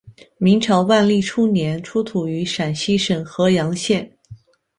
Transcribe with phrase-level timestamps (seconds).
[0.39, 4.11] 明朝万历初年出土于陕西省郃阳县。